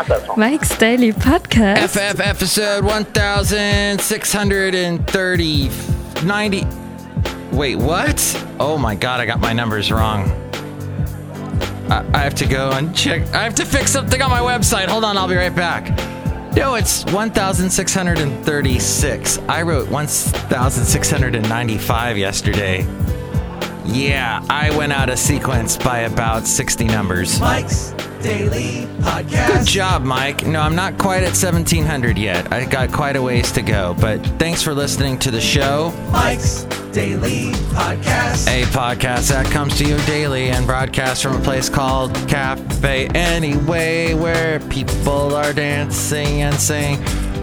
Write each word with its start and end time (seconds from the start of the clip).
not 0.00 0.08
that 0.18 0.26
song. 0.26 0.38
Mike's 0.38 0.76
Daily 0.78 1.12
Podcast. 1.12 1.88
FF 1.90 2.20
episode 2.20 2.84
1630 2.84 5.70
90 6.26 6.66
Wait, 7.52 7.76
what? 7.76 8.46
Oh 8.58 8.78
my 8.78 8.94
god, 8.94 9.20
I 9.20 9.26
got 9.26 9.40
my 9.40 9.52
numbers 9.52 9.92
wrong. 9.92 10.30
I, 11.90 12.06
I 12.14 12.18
have 12.18 12.34
to 12.36 12.46
go 12.46 12.70
and 12.70 12.96
check. 12.96 13.22
I 13.34 13.42
have 13.42 13.56
to 13.56 13.66
fix 13.66 13.90
something 13.90 14.22
on 14.22 14.30
my 14.30 14.40
website. 14.40 14.86
Hold 14.86 15.04
on, 15.04 15.18
I'll 15.18 15.28
be 15.28 15.34
right 15.34 15.54
back. 15.54 15.88
No, 16.56 16.76
it's 16.76 17.04
1636. 17.12 19.38
I 19.48 19.62
wrote 19.62 19.88
1695 19.90 22.18
yesterday. 22.18 22.86
Yeah, 23.92 24.44
I 24.48 24.76
went 24.76 24.92
out 24.92 25.10
of 25.10 25.18
sequence 25.18 25.76
by 25.76 26.00
about 26.00 26.46
60 26.46 26.84
numbers. 26.84 27.40
Mike's 27.40 27.90
Daily 28.22 28.86
Podcast. 29.00 29.48
Good 29.48 29.66
job, 29.66 30.02
Mike. 30.02 30.46
No, 30.46 30.60
I'm 30.60 30.76
not 30.76 30.96
quite 30.96 31.24
at 31.24 31.34
1700 31.34 32.16
yet. 32.16 32.52
I 32.52 32.66
got 32.66 32.92
quite 32.92 33.16
a 33.16 33.22
ways 33.22 33.50
to 33.52 33.62
go, 33.62 33.96
but 34.00 34.24
thanks 34.38 34.62
for 34.62 34.74
listening 34.74 35.18
to 35.20 35.32
the 35.32 35.40
show. 35.40 35.92
Mike's 36.12 36.62
Daily 36.92 37.50
Podcast. 37.72 38.46
A 38.46 38.62
podcast 38.66 39.30
that 39.30 39.46
comes 39.46 39.76
to 39.78 39.84
you 39.84 39.96
daily 40.06 40.50
and 40.50 40.66
broadcasts 40.66 41.20
from 41.20 41.34
a 41.34 41.40
place 41.42 41.68
called 41.68 42.14
Cafe 42.28 43.08
Anyway, 43.08 44.14
where 44.14 44.60
people 44.60 45.34
are 45.34 45.52
dancing 45.52 46.42
and 46.42 46.54
saying, 46.54 46.98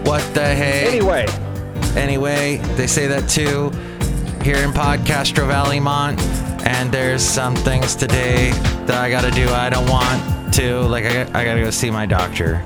What 0.05 0.21
the 0.33 0.45
hey? 0.55 0.87
Anyway, 0.87 1.25
Anyway, 1.97 2.57
they 2.75 2.87
say 2.87 3.07
that 3.07 3.27
too 3.27 3.71
here 4.47 4.63
in 4.63 4.71
Podcastro 4.71 5.45
Valley 5.45 5.77
Mont. 5.77 6.17
And 6.65 6.89
there's 6.89 7.21
some 7.21 7.53
things 7.53 7.97
today 7.97 8.51
that 8.85 8.91
I 8.95 9.09
gotta 9.09 9.29
do 9.29 9.49
I 9.49 9.69
don't 9.69 9.89
want 9.89 10.53
to. 10.53 10.79
Like, 10.83 11.03
I, 11.03 11.23
I 11.37 11.43
gotta 11.43 11.59
go 11.59 11.69
see 11.69 11.91
my 11.91 12.05
doctor. 12.05 12.63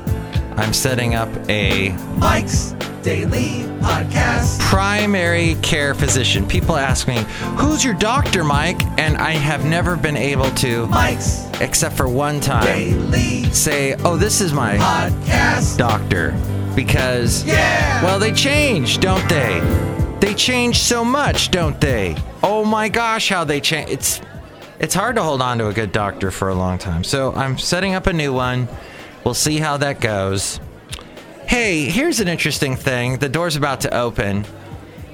I'm 0.58 0.74
setting 0.74 1.16
up 1.16 1.28
a 1.50 1.90
Mike's 2.20 2.74
Daily 3.02 3.64
Podcast. 3.82 4.60
primary 4.60 5.56
care 5.64 5.96
physician. 5.96 6.48
People 6.48 6.76
ask 6.76 7.08
me, 7.08 7.24
Who's 7.58 7.84
your 7.84 7.96
doctor, 7.96 8.44
Mike? 8.44 8.80
And 9.00 9.18
I 9.18 9.32
have 9.32 9.66
never 9.66 9.96
been 9.96 10.18
able 10.18 10.52
to, 10.58 10.86
Mike's 10.86 11.48
except 11.62 11.98
for 11.98 12.08
one 12.08 12.40
time, 12.42 12.64
Daily 12.64 13.46
say, 13.46 13.96
Oh, 14.06 14.18
this 14.18 14.40
is 14.40 14.54
my 14.54 14.78
Podcast. 14.78 15.80
doctor. 15.80 16.40
Because, 16.76 17.44
Yeah. 17.44 18.04
well, 18.04 18.20
they 18.20 18.34
change, 18.34 19.00
don't 19.00 19.28
they? 19.28 20.01
They 20.22 20.36
change 20.36 20.78
so 20.78 21.04
much, 21.04 21.50
don't 21.50 21.82
they? 21.82 22.16
Oh 22.44 22.64
my 22.64 22.90
gosh, 22.90 23.30
how 23.30 23.44
they 23.44 23.60
change. 23.60 23.90
It's 23.90 24.22
it's 24.80 24.94
hard 24.94 25.16
to 25.16 25.24
hold 25.24 25.42
on 25.42 25.58
to 25.58 25.68
a 25.68 25.74
good 25.74 25.92
doctor 25.92 26.30
for 26.30 26.50
a 26.50 26.56
long 26.56 26.78
time. 26.78 27.04
So 27.04 27.34
I'm 27.34 27.58
setting 27.58 27.96
up 27.96 28.06
a 28.06 28.14
new 28.14 28.32
one. 28.32 28.68
We'll 29.24 29.34
see 29.34 29.58
how 29.58 29.78
that 29.78 30.00
goes. 30.00 30.60
Hey, 31.48 31.86
here's 31.86 32.20
an 32.20 32.28
interesting 32.28 32.76
thing. 32.76 33.18
The 33.18 33.30
door's 33.30 33.56
about 33.56 33.82
to 33.82 33.94
open. 33.96 34.46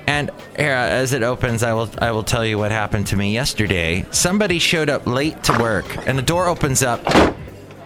And 0.08 0.30
here, 0.58 0.72
as 0.72 1.14
it 1.14 1.24
opens, 1.24 1.64
I 1.64 1.74
will 1.74 1.90
I 2.00 2.12
will 2.12 2.24
tell 2.24 2.46
you 2.46 2.58
what 2.58 2.72
happened 2.72 3.08
to 3.08 3.16
me 3.16 3.34
yesterday. 3.34 4.06
Somebody 4.12 4.60
showed 4.60 4.90
up 4.90 5.08
late 5.08 5.42
to 5.44 5.58
work, 5.58 5.86
and 6.06 6.18
the 6.18 6.22
door 6.22 6.48
opens 6.48 6.84
up, 6.84 7.02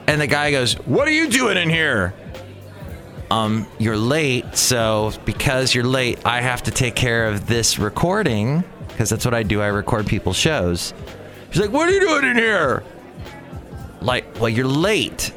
and 0.08 0.20
the 0.20 0.28
guy 0.28 0.52
goes, 0.52 0.74
"What 0.86 1.08
are 1.08 1.12
you 1.12 1.30
doing 1.30 1.58
in 1.58 1.70
here?" 1.70 2.14
Um, 3.32 3.66
you're 3.80 3.98
late, 3.98 4.58
so 4.58 5.14
because 5.24 5.74
you're 5.74 5.86
late, 5.86 6.20
I 6.26 6.42
have 6.42 6.64
to 6.64 6.72
take 6.72 6.96
care 6.96 7.28
of 7.28 7.48
this 7.48 7.80
recording 7.80 8.66
because 8.90 9.10
that's 9.10 9.24
what 9.24 9.34
I 9.34 9.44
do. 9.44 9.62
I 9.62 9.68
record 9.68 10.06
people's 10.06 10.36
shows. 10.36 10.94
She's 11.50 11.62
like, 11.62 11.72
"What 11.72 11.88
are 11.88 11.94
you 11.94 12.02
doing 12.02 12.26
in 12.26 12.36
here?" 12.36 12.84
Like, 14.02 14.26
well, 14.40 14.50
you're 14.50 14.68
late. 14.68 15.32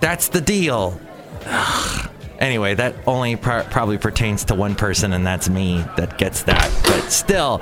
That's 0.00 0.28
the 0.28 0.40
deal. 0.40 1.00
Anyway, 2.40 2.72
that 2.72 2.94
only 3.06 3.36
pro- 3.36 3.64
probably 3.64 3.98
pertains 3.98 4.46
to 4.46 4.54
one 4.54 4.74
person, 4.74 5.12
and 5.12 5.26
that's 5.26 5.50
me 5.50 5.84
that 5.98 6.16
gets 6.16 6.44
that. 6.44 6.70
But 6.84 7.12
still, 7.12 7.60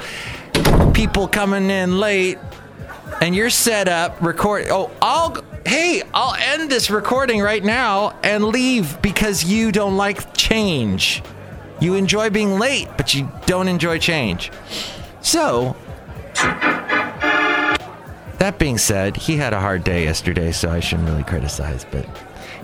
people 0.94 1.26
coming 1.26 1.68
in 1.68 1.98
late 1.98 2.38
and 3.20 3.34
you're 3.34 3.50
set 3.50 3.88
up 3.88 4.20
record 4.20 4.66
oh 4.70 4.90
i'll 5.02 5.36
hey 5.66 6.02
i'll 6.14 6.34
end 6.34 6.70
this 6.70 6.90
recording 6.90 7.40
right 7.40 7.64
now 7.64 8.10
and 8.22 8.44
leave 8.44 9.00
because 9.02 9.44
you 9.44 9.72
don't 9.72 9.96
like 9.96 10.34
change. 10.34 11.22
You 11.80 11.94
enjoy 11.94 12.30
being 12.30 12.58
late 12.58 12.88
but 12.96 13.14
you 13.14 13.30
don't 13.46 13.68
enjoy 13.68 13.98
change. 13.98 14.50
So 15.20 15.76
that 18.38 18.56
being 18.58 18.78
said 18.78 19.16
he 19.16 19.36
had 19.36 19.52
a 19.52 19.60
hard 19.60 19.84
day 19.84 20.04
yesterday 20.04 20.52
so 20.52 20.70
i 20.70 20.80
shouldn't 20.80 21.08
really 21.08 21.24
criticize 21.24 21.84
but 21.84 22.06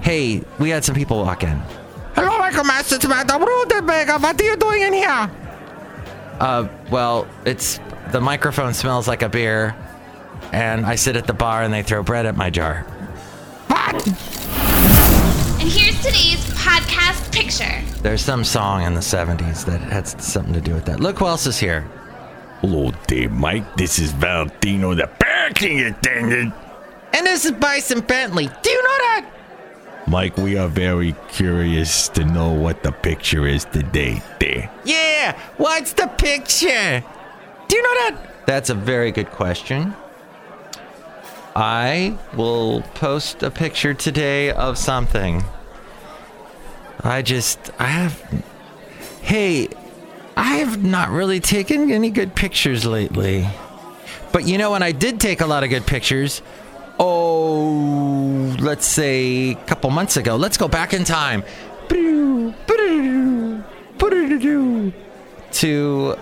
hey 0.03 0.43
we 0.59 0.71
had 0.71 0.85
some 0.85 0.95
people 0.95 1.23
walk 1.23 1.43
in. 1.43 1.61
Hello 2.15 2.39
michael 2.39 2.65
master 2.65 2.99
tomato 2.99 3.39
Rudeberger. 3.39 4.21
what 4.23 4.41
are 4.41 4.45
you 4.45 4.57
doing 4.57 4.83
in 4.83 4.93
here? 4.93 5.31
Uh 6.41 6.69
well 6.91 7.27
it's 7.45 7.81
the 8.13 8.21
microphone 8.21 8.73
smells 8.73 9.07
like 9.09 9.23
a 9.23 9.29
beer 9.29 9.77
and 10.53 10.85
I 10.87 10.95
sit 10.95 11.17
at 11.17 11.27
the 11.27 11.35
bar 11.35 11.63
and 11.63 11.73
they 11.73 11.83
throw 11.83 12.03
bread 12.03 12.27
at 12.27 12.37
my 12.37 12.51
jar. 12.51 12.83
What? 13.69 14.07
And 15.61 15.69
here's 15.69 15.97
today's 16.03 16.45
podcast 16.55 17.33
picture. 17.33 17.83
There's 18.03 18.23
some 18.23 18.45
song 18.45 18.83
in 18.83 18.95
the 18.95 19.01
70s 19.01 19.65
that 19.67 19.81
had 19.81 20.07
something 20.07 20.53
to 20.55 20.61
do 20.61 20.75
with 20.75 20.85
that. 20.87 21.01
Look 21.01 21.19
who 21.19 21.27
else 21.27 21.47
is 21.47 21.59
here. 21.59 21.83
Hello 22.61 22.93
there, 23.09 23.29
Mike. 23.29 23.77
This 23.77 23.99
is 23.99 24.13
Valentino, 24.13 24.95
the 24.95 25.07
parking 25.07 25.81
attendant. 25.81 26.55
And 27.13 27.27
this 27.27 27.45
is 27.45 27.53
Bison 27.53 28.01
Bentley. 28.01 28.49
Do 28.63 28.71
you 28.71 28.83
know 28.83 28.89
that? 28.89 29.31
Mike, 30.07 30.37
we 30.37 30.59
are 30.59 30.69
very 30.69 31.15
curious 31.29 32.09
to 32.11 32.25
know 32.25 32.53
what 32.53 32.83
the 32.83 32.93
picture 32.93 33.47
is 33.47 33.65
today 33.65 34.23
there. 34.39 34.71
Yeah, 34.85 35.39
what's 35.57 35.95
the 35.95 36.09
picture? 36.09 37.03
Do 37.69 37.77
you 37.77 37.83
know 37.83 37.95
that? 37.95 38.47
That's 38.47 38.69
a 38.69 38.75
very 38.75 39.13
good 39.13 39.31
question. 39.31 39.95
I 41.55 42.19
will 42.35 42.83
post 42.95 43.43
a 43.43 43.51
picture 43.51 43.95
today 43.95 44.51
of 44.51 44.77
something. 44.77 45.45
I 47.01 47.23
just, 47.23 47.71
I 47.79 47.87
have. 47.87 48.45
Hey, 49.23 49.69
I 50.37 50.57
have 50.57 50.83
not 50.83 51.11
really 51.11 51.41
taken 51.41 51.91
any 51.93 52.11
good 52.11 52.35
pictures 52.35 52.85
lately. 52.85 53.49
But 54.33 54.49
you 54.49 54.59
know, 54.59 54.73
when 54.73 54.83
I 54.83 54.91
did 54.91 55.21
take 55.21 55.41
a 55.41 55.47
lot 55.47 55.63
of 55.63 55.71
good 55.71 55.87
pictures, 55.87 56.43
oh, 56.99 58.57
let's 58.59 58.87
say 58.87 59.53
a 59.53 59.55
couple 59.55 59.91
months 59.91 60.17
ago, 60.17 60.35
let's 60.35 60.57
go 60.57 60.67
back 60.67 60.93
in 60.93 61.05
time. 61.05 61.45
To 65.53 66.17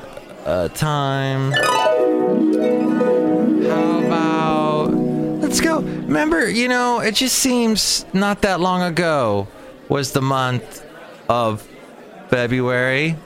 a 0.44 0.68
time. 0.68 1.54
Let's 5.52 5.60
go. 5.60 5.80
Remember, 5.80 6.48
you 6.48 6.66
know, 6.66 7.00
it 7.00 7.14
just 7.14 7.38
seems 7.38 8.06
not 8.14 8.40
that 8.40 8.58
long 8.58 8.80
ago 8.80 9.48
was 9.86 10.12
the 10.12 10.22
month 10.22 10.82
of 11.28 11.68
February. 12.30 13.16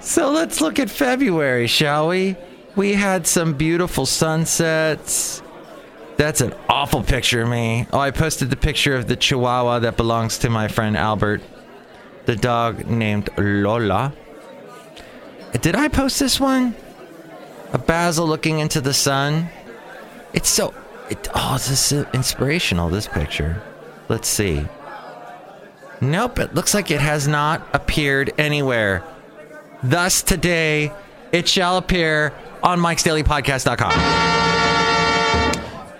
So 0.00 0.30
let's 0.30 0.60
look 0.60 0.78
at 0.78 0.90
February, 0.90 1.68
shall 1.68 2.08
we? 2.08 2.36
We 2.76 2.92
had 2.92 3.26
some 3.26 3.54
beautiful 3.54 4.04
sunsets. 4.04 5.40
That's 6.18 6.42
an 6.42 6.52
awful 6.68 7.02
picture 7.02 7.40
of 7.40 7.48
me. 7.48 7.86
Oh, 7.90 7.98
I 7.98 8.10
posted 8.10 8.50
the 8.50 8.56
picture 8.56 8.94
of 8.94 9.06
the 9.06 9.16
chihuahua 9.16 9.78
that 9.78 9.96
belongs 9.96 10.36
to 10.40 10.50
my 10.50 10.68
friend 10.68 10.98
Albert, 10.98 11.40
the 12.26 12.36
dog 12.36 12.86
named 12.86 13.30
Lola. 13.38 14.12
Did 15.62 15.76
I 15.76 15.88
post 15.88 16.20
this 16.20 16.38
one? 16.38 16.74
A 17.72 17.78
Basil 17.78 18.26
looking 18.26 18.58
into 18.58 18.82
the 18.82 18.92
sun. 18.92 19.48
It's 20.34 20.48
so. 20.48 20.74
It, 21.08 21.28
oh, 21.34 21.54
this 21.54 21.92
is 21.92 22.06
inspirational, 22.12 22.88
this 22.88 23.06
picture. 23.06 23.62
Let's 24.08 24.28
see. 24.28 24.66
Nope, 26.00 26.38
it 26.38 26.54
looks 26.54 26.74
like 26.74 26.90
it 26.90 27.00
has 27.00 27.26
not 27.28 27.66
appeared 27.72 28.32
anywhere. 28.36 29.02
Thus, 29.82 30.22
today, 30.22 30.92
it 31.32 31.48
shall 31.48 31.76
appear 31.76 32.32
on 32.62 32.78
mikesdailypodcast.com. 32.80 33.92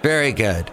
Very 0.03 0.33
good. 0.33 0.71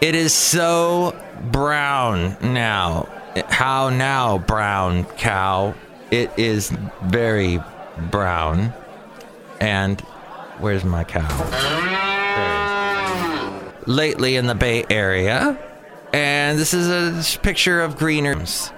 It 0.00 0.14
is 0.14 0.34
so 0.34 1.14
brown 1.50 2.36
now. 2.42 3.08
How 3.48 3.88
now, 3.88 4.38
brown 4.38 5.04
cow? 5.16 5.74
It 6.10 6.30
is 6.36 6.70
very 7.02 7.60
brown. 8.10 8.74
And 9.60 10.00
where's 10.58 10.84
my 10.84 11.04
cow? 11.04 12.10
Lately 13.86 14.36
in 14.36 14.46
the 14.46 14.54
Bay 14.54 14.84
Area. 14.88 15.58
And 16.12 16.58
this 16.58 16.74
is 16.74 17.36
a 17.36 17.38
picture 17.40 17.80
of 17.80 17.96
greeners 17.96 18.70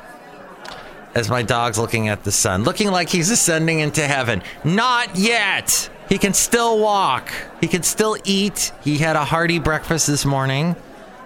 as 1.15 1.29
my 1.29 1.43
dog's 1.43 1.79
looking 1.79 2.09
at 2.09 2.25
the 2.25 2.33
sun, 2.33 2.65
looking 2.65 2.91
like 2.91 3.09
he's 3.09 3.31
ascending 3.31 3.81
into 3.81 4.03
heaven. 4.03 4.43
Not 4.65 5.17
yet. 5.17 5.91
He 6.09 6.19
can 6.19 6.35
still 6.35 6.79
walk. 6.79 7.33
He 7.61 7.69
can 7.69 7.83
still 7.83 8.17
eat. 8.25 8.73
He 8.83 8.99
had 8.99 9.17
a 9.17 9.25
hearty 9.25 9.59
breakfast 9.59 10.07
this 10.07 10.25
morning, 10.25 10.77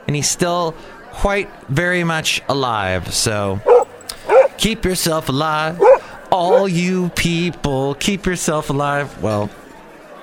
and 0.06 0.14
he's 0.14 0.28
still 0.28 0.74
quite 1.12 1.50
very 1.68 2.04
much 2.04 2.42
alive. 2.48 3.12
So 3.12 3.60
keep 4.56 4.84
yourself 4.84 5.28
alive. 5.28 5.80
All 6.30 6.68
you 6.68 7.08
people, 7.10 7.94
keep 7.94 8.26
yourself 8.26 8.70
alive. 8.70 9.22
Well, 9.22 9.50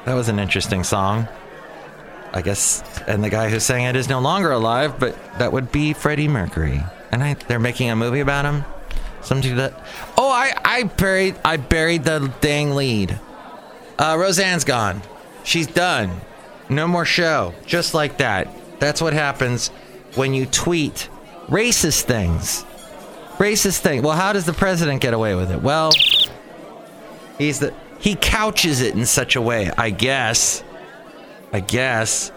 that 0.06 0.14
was 0.14 0.30
an 0.30 0.40
interesting 0.40 0.84
song. 0.84 1.28
I 2.36 2.42
guess, 2.42 2.84
and 3.08 3.24
the 3.24 3.30
guy 3.30 3.50
who 3.50 3.62
sang 3.62 3.86
it 3.86 3.96
is 3.96 4.10
no 4.10 4.20
longer 4.20 4.52
alive, 4.52 5.00
but 5.00 5.18
that 5.40 5.54
would 5.54 5.72
be 5.72 5.94
Freddie 5.94 6.28
Mercury. 6.28 6.84
And 7.12 7.24
I, 7.24 7.34
they're 7.34 7.60
making 7.60 7.90
a 7.90 7.96
movie 7.96 8.20
about 8.20 8.44
him. 8.44 8.66
Something 9.22 9.56
that. 9.56 9.74
Oh, 10.18 10.30
I, 10.30 10.52
I 10.64 10.84
buried, 10.84 11.38
I 11.46 11.56
buried 11.58 12.04
the 12.04 12.32
dang 12.42 12.76
lead. 12.76 13.18
Uh, 13.98 14.18
Roseanne's 14.20 14.66
gone. 14.66 15.02
She's 15.46 15.66
done. 15.66 16.12
No 16.70 16.88
more 16.88 17.06
show. 17.06 17.54
Just 17.66 17.94
like 17.94 18.18
that. 18.18 18.54
That's 18.80 19.02
what 19.02 19.14
happens 19.14 19.70
when 20.16 20.34
you 20.34 20.46
tweet 20.46 21.10
racist 21.48 22.02
things. 22.04 22.66
Racist 23.38 23.80
thing. 23.80 24.02
Well, 24.02 24.16
how 24.16 24.34
does 24.34 24.46
the 24.46 24.54
president 24.54 25.02
get 25.02 25.14
away 25.14 25.36
with 25.36 25.52
it? 25.52 25.62
Well, 25.62 25.92
he's 27.38 27.60
the 27.60 27.74
he 28.00 28.16
couches 28.16 28.82
it 28.82 28.94
in 28.94 29.06
such 29.06 29.36
a 29.36 29.42
way, 29.42 29.72
I 29.78 29.90
guess. 29.90 30.64
I 31.56 31.62
guess. 31.62 32.34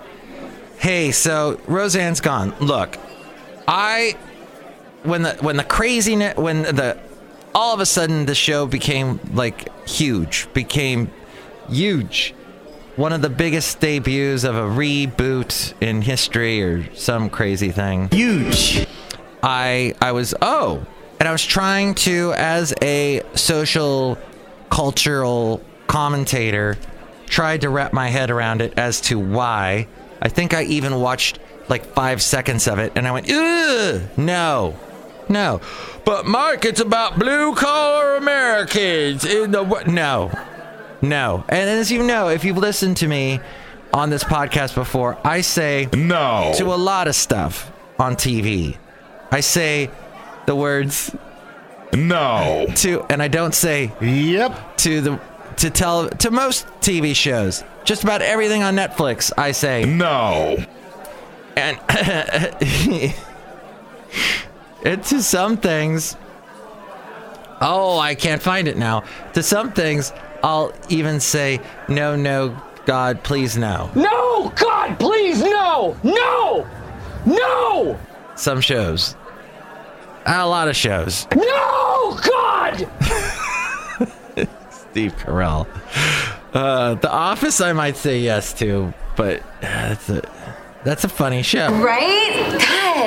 Hey, 0.78 1.10
so 1.10 1.60
Roseanne's 1.66 2.20
gone. 2.20 2.54
Look, 2.60 2.96
I 3.66 4.16
when 5.02 5.22
the 5.22 5.34
when 5.40 5.56
the 5.56 5.64
craziness 5.64 6.36
when 6.36 6.62
the 6.62 6.96
all 7.52 7.74
of 7.74 7.80
a 7.80 7.86
sudden 7.86 8.26
the 8.26 8.36
show 8.36 8.64
became 8.64 9.18
like 9.34 9.88
huge, 9.88 10.46
became 10.52 11.10
huge. 11.68 12.32
One 12.94 13.12
of 13.12 13.20
the 13.20 13.28
biggest 13.28 13.80
debuts 13.80 14.44
of 14.44 14.54
a 14.54 14.62
reboot 14.62 15.74
in 15.80 16.02
history 16.02 16.62
or 16.62 16.94
some 16.94 17.28
crazy 17.28 17.72
thing. 17.72 18.10
Huge. 18.10 18.86
I 19.42 19.96
I 20.00 20.12
was 20.12 20.32
oh, 20.40 20.86
and 21.18 21.28
I 21.28 21.32
was 21.32 21.44
trying 21.44 21.96
to 22.06 22.34
as 22.36 22.72
a 22.82 23.22
social 23.34 24.16
cultural 24.70 25.60
commentator 25.88 26.78
tried 27.28 27.60
to 27.62 27.68
wrap 27.68 27.92
my 27.92 28.08
head 28.08 28.30
around 28.30 28.60
it 28.62 28.74
as 28.76 29.00
to 29.02 29.18
why. 29.18 29.86
I 30.20 30.28
think 30.28 30.54
I 30.54 30.62
even 30.64 31.00
watched 31.00 31.38
like 31.68 31.84
5 31.94 32.22
seconds 32.22 32.66
of 32.66 32.78
it 32.78 32.92
and 32.96 33.06
I 33.06 33.12
went, 33.12 33.30
"Ugh, 33.30 34.02
no." 34.16 34.74
No. 35.28 35.60
But 36.06 36.24
Mark, 36.26 36.64
it's 36.64 36.80
about 36.80 37.18
blue 37.18 37.54
collar 37.54 38.16
Americans 38.16 39.24
in 39.24 39.50
the 39.50 39.62
wo-" 39.62 39.82
no. 39.86 40.30
No. 41.02 41.44
And 41.48 41.68
as 41.68 41.92
you 41.92 42.02
know, 42.02 42.28
if 42.28 42.44
you've 42.44 42.56
listened 42.56 42.96
to 42.98 43.06
me 43.06 43.40
on 43.92 44.10
this 44.10 44.24
podcast 44.24 44.74
before, 44.74 45.18
I 45.24 45.42
say 45.42 45.88
No. 45.94 46.52
to 46.56 46.72
a 46.72 46.76
lot 46.76 47.08
of 47.08 47.14
stuff 47.14 47.70
on 47.98 48.16
TV. 48.16 48.76
I 49.30 49.40
say 49.40 49.90
the 50.46 50.56
words 50.56 51.14
No. 51.92 52.66
to, 52.76 53.04
and 53.10 53.22
I 53.22 53.28
don't 53.28 53.54
say 53.54 53.92
Yep. 54.00 54.76
to 54.78 55.00
the 55.00 55.18
to 55.58 55.70
tell 55.70 56.08
to 56.08 56.30
most 56.30 56.66
TV 56.80 57.14
shows. 57.14 57.64
Just 57.84 58.02
about 58.04 58.22
everything 58.22 58.62
on 58.62 58.76
Netflix, 58.76 59.32
I 59.36 59.52
say. 59.52 59.84
No. 59.84 60.56
And 61.56 61.78
it 64.82 65.02
to 65.04 65.22
some 65.22 65.56
things. 65.56 66.16
Oh, 67.60 67.98
I 67.98 68.14
can't 68.14 68.40
find 68.40 68.68
it 68.68 68.76
now. 68.76 69.02
To 69.32 69.42
some 69.42 69.72
things, 69.72 70.12
I'll 70.44 70.72
even 70.88 71.18
say 71.18 71.60
no, 71.88 72.14
no, 72.14 72.56
God, 72.88 73.22
please 73.22 73.56
no. 73.56 73.90
No! 73.94 74.50
God, 74.56 74.98
please, 74.98 75.42
no! 75.42 75.94
No! 76.02 76.66
No! 77.26 77.98
Some 78.34 78.60
shows. 78.62 79.14
A 80.24 80.46
lot 80.46 80.68
of 80.68 80.76
shows. 80.76 81.26
No! 81.34 81.77
Steve 84.98 85.16
Carell. 85.16 85.68
Uh, 86.52 86.94
the 86.94 87.08
Office, 87.08 87.60
I 87.60 87.72
might 87.72 87.96
say 87.96 88.18
yes 88.18 88.52
to, 88.54 88.92
but 89.14 89.42
uh, 89.42 89.44
that's 89.60 90.08
a 90.08 90.28
that's 90.82 91.04
a 91.04 91.08
funny 91.08 91.42
show. 91.42 91.72
Right? 91.80 92.58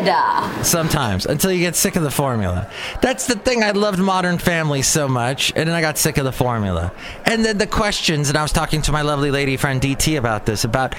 God. 0.05 0.63
Sometimes, 0.65 1.25
until 1.25 1.51
you 1.51 1.59
get 1.59 1.75
sick 1.75 1.97
of 1.97 2.03
the 2.03 2.09
formula. 2.09 2.71
That's 3.01 3.27
the 3.27 3.35
thing. 3.35 3.61
I 3.61 3.71
loved 3.71 3.99
Modern 3.99 4.37
Family 4.37 4.83
so 4.83 5.09
much, 5.09 5.51
and 5.53 5.67
then 5.67 5.75
I 5.75 5.81
got 5.81 5.97
sick 5.97 6.17
of 6.17 6.23
the 6.23 6.31
formula. 6.31 6.93
And 7.25 7.43
then 7.43 7.57
the 7.57 7.67
questions, 7.67 8.29
and 8.29 8.37
I 8.37 8.41
was 8.41 8.53
talking 8.53 8.81
to 8.83 8.93
my 8.93 9.01
lovely 9.01 9.29
lady 9.29 9.57
friend 9.57 9.81
DT 9.81 10.17
about 10.17 10.45
this. 10.45 10.63
About 10.63 10.95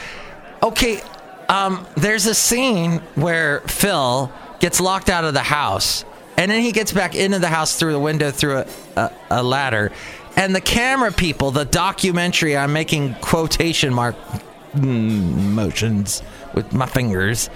okay, 0.62 1.00
um, 1.48 1.86
there's 1.96 2.26
a 2.26 2.34
scene 2.34 2.98
where 3.14 3.60
Phil 3.60 4.30
gets 4.60 4.78
locked 4.78 5.08
out 5.08 5.24
of 5.24 5.32
the 5.32 5.40
house, 5.40 6.04
and 6.36 6.50
then 6.50 6.60
he 6.60 6.70
gets 6.72 6.92
back 6.92 7.14
into 7.14 7.38
the 7.38 7.48
house 7.48 7.78
through 7.78 7.92
the 7.92 7.98
window 7.98 8.30
through 8.30 8.58
a, 8.58 8.66
a, 8.96 9.12
a 9.30 9.42
ladder. 9.42 9.90
And 10.36 10.54
the 10.54 10.60
camera 10.60 11.12
people, 11.12 11.50
the 11.50 11.64
documentary, 11.64 12.56
I'm 12.56 12.72
making 12.72 13.14
quotation 13.16 13.92
mark 13.92 14.16
mm, 14.74 15.52
motions 15.52 16.22
with 16.54 16.72
my 16.72 16.86
fingers. 16.86 17.50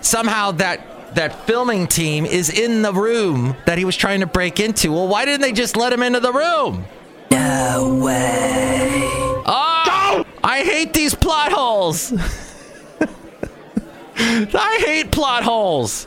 Somehow 0.00 0.52
that 0.52 1.14
that 1.14 1.46
filming 1.46 1.86
team 1.86 2.26
is 2.26 2.50
in 2.50 2.82
the 2.82 2.92
room 2.92 3.56
that 3.64 3.78
he 3.78 3.84
was 3.84 3.96
trying 3.96 4.20
to 4.20 4.26
break 4.26 4.60
into. 4.60 4.92
Well, 4.92 5.08
why 5.08 5.24
didn't 5.24 5.40
they 5.40 5.52
just 5.52 5.76
let 5.76 5.92
him 5.92 6.02
into 6.02 6.20
the 6.20 6.32
room? 6.32 6.84
No 7.30 8.00
way. 8.04 9.00
Oh, 9.46 10.24
I 10.44 10.62
hate 10.62 10.92
these 10.92 11.14
plot 11.14 11.52
holes. 11.52 12.12
I 14.18 14.82
hate 14.84 15.10
plot 15.10 15.42
holes. 15.42 16.06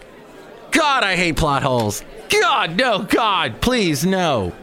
God, 0.71 1.03
I 1.03 1.15
hate 1.15 1.37
plot 1.37 1.63
holes. 1.63 2.03
God, 2.29 2.77
no, 2.77 2.99
God, 2.99 3.61
please, 3.61 4.05
no. 4.05 4.53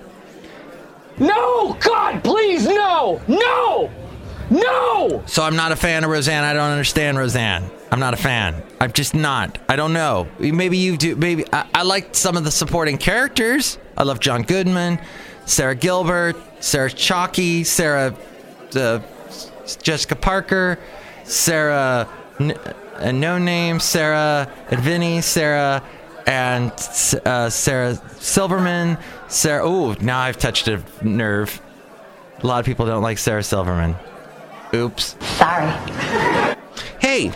No! 1.18 1.74
God, 1.74 2.22
please, 2.22 2.66
no! 2.66 3.20
No! 3.28 3.90
No! 4.50 5.22
So 5.26 5.42
I'm 5.42 5.56
not 5.56 5.72
a 5.72 5.76
fan 5.76 6.04
of 6.04 6.10
Roseanne. 6.10 6.44
I 6.44 6.52
don't 6.52 6.70
understand 6.70 7.18
Roseanne. 7.18 7.68
I'm 7.90 8.00
not 8.00 8.14
a 8.14 8.16
fan. 8.16 8.62
I'm 8.80 8.92
just 8.92 9.14
not. 9.14 9.58
I 9.68 9.76
don't 9.76 9.92
know. 9.92 10.28
Maybe 10.38 10.76
you 10.78 10.96
do. 10.96 11.16
Maybe 11.16 11.44
I, 11.52 11.66
I 11.74 11.82
like 11.82 12.14
some 12.14 12.36
of 12.36 12.44
the 12.44 12.50
supporting 12.50 12.98
characters. 12.98 13.78
I 13.96 14.02
love 14.04 14.20
John 14.20 14.42
Goodman, 14.42 15.00
Sara 15.46 15.74
Gilbert, 15.74 16.36
Sarah 16.60 16.90
Chalky, 16.90 17.64
Sarah, 17.64 18.14
uh, 18.74 19.00
Jessica 19.82 20.14
Parker, 20.16 20.78
Sarah, 21.24 22.08
N- 22.38 22.52
uh, 22.96 23.12
No 23.12 23.38
Name, 23.38 23.80
Sarah 23.80 24.50
and 24.70 24.80
Vinny, 24.80 25.20
Sarah 25.22 25.82
and 26.26 26.72
uh, 27.24 27.48
Sarah 27.50 27.94
Silverman, 28.18 28.98
Sarah. 29.28 29.62
Oh, 29.64 29.94
now 30.00 30.18
I've 30.20 30.38
touched 30.38 30.68
a 30.68 30.82
nerve. 31.02 31.60
A 32.42 32.46
lot 32.46 32.60
of 32.60 32.66
people 32.66 32.86
don't 32.86 33.02
like 33.02 33.18
Sarah 33.18 33.42
Silverman. 33.42 33.96
Oops. 34.74 35.16
Sorry. 35.38 35.70
Hey, 37.00 37.32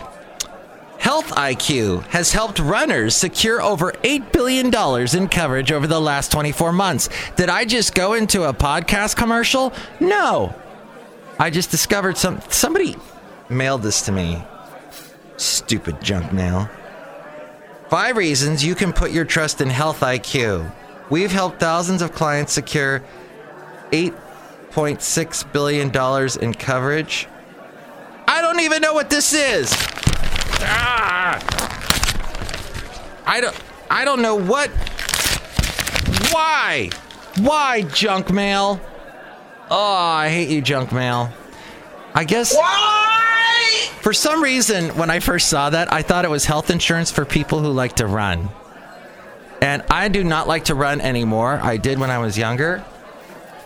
Health 1.01 1.31
IQ 1.31 2.03
has 2.09 2.31
helped 2.31 2.59
runners 2.59 3.15
secure 3.15 3.59
over 3.59 3.91
$8 4.03 4.31
billion 4.31 4.67
in 5.17 5.29
coverage 5.29 5.71
over 5.71 5.87
the 5.87 5.99
last 5.99 6.31
24 6.31 6.71
months. 6.73 7.09
Did 7.35 7.49
I 7.49 7.65
just 7.65 7.95
go 7.95 8.13
into 8.13 8.43
a 8.43 8.53
podcast 8.53 9.15
commercial? 9.15 9.73
No. 9.99 10.53
I 11.39 11.49
just 11.49 11.71
discovered 11.71 12.17
some 12.17 12.39
somebody 12.49 12.95
mailed 13.49 13.81
this 13.81 14.03
to 14.03 14.11
me. 14.11 14.43
Stupid 15.37 15.99
junk 16.03 16.31
mail. 16.31 16.69
Five 17.91 18.15
reasons 18.15 18.63
you 18.63 18.73
can 18.73 18.93
put 18.93 19.11
your 19.11 19.25
trust 19.25 19.59
in 19.59 19.69
Health 19.69 19.99
IQ. 19.99 20.71
We've 21.09 21.29
helped 21.29 21.59
thousands 21.59 22.01
of 22.01 22.13
clients 22.13 22.53
secure 22.53 23.03
$8.6 23.91 25.51
billion 25.51 25.91
in 26.41 26.53
coverage. 26.53 27.27
I 28.29 28.39
don't 28.39 28.61
even 28.61 28.81
know 28.81 28.93
what 28.93 29.09
this 29.09 29.33
is. 29.33 29.73
Ah! 30.61 31.37
I 33.27 33.41
don't 33.41 33.61
I 33.89 34.05
don't 34.05 34.21
know 34.21 34.35
what 34.35 34.69
Why? 36.31 36.91
Why 37.41 37.81
junk 37.81 38.31
mail? 38.31 38.79
Oh, 39.69 39.95
I 39.95 40.29
hate 40.29 40.47
you 40.47 40.61
junk 40.61 40.93
mail. 40.93 41.33
I 42.15 42.23
guess? 42.23 42.55
For 44.01 44.13
some 44.13 44.41
reason 44.41 44.89
when 44.97 45.11
I 45.11 45.19
first 45.19 45.47
saw 45.47 45.69
that, 45.69 45.93
I 45.93 46.01
thought 46.01 46.25
it 46.25 46.31
was 46.31 46.45
health 46.45 46.71
insurance 46.71 47.11
for 47.11 47.23
people 47.23 47.59
who 47.59 47.71
like 47.71 47.97
to 47.97 48.07
run. 48.07 48.49
And 49.61 49.83
I 49.91 50.07
do 50.09 50.23
not 50.23 50.47
like 50.47 50.65
to 50.65 50.75
run 50.75 51.01
anymore. 51.01 51.59
I 51.61 51.77
did 51.77 51.99
when 51.99 52.09
I 52.09 52.17
was 52.17 52.35
younger. 52.35 52.83